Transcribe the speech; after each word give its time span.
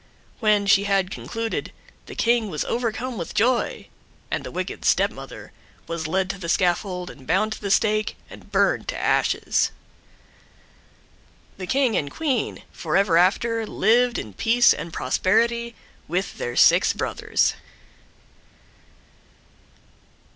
When 0.39 0.65
she 0.65 0.85
had 0.85 1.11
concluded, 1.11 1.71
the 2.07 2.15
King 2.15 2.49
was 2.49 2.65
overcome 2.65 3.19
with 3.19 3.35
joy, 3.35 3.85
and 4.31 4.43
the 4.43 4.49
wicked 4.49 4.83
stepmother 4.83 5.51
was 5.85 6.07
led 6.07 6.27
to 6.31 6.39
the 6.39 6.49
scaffold 6.49 7.11
and 7.11 7.27
bound 7.27 7.51
to 7.51 7.61
the 7.61 7.69
stake 7.69 8.15
and 8.27 8.51
burned 8.51 8.87
to 8.87 8.97
ashes. 8.97 9.69
The 11.57 11.67
King 11.67 11.95
and 11.95 12.07
the 12.07 12.15
Queen 12.15 12.63
forever 12.71 13.15
after 13.15 13.63
lived 13.67 14.17
in 14.17 14.33
peace 14.33 14.73
and 14.73 14.91
prosperity 14.91 15.75
with 16.07 16.39
their 16.39 16.55
six 16.55 16.93
brothers. 16.93 17.53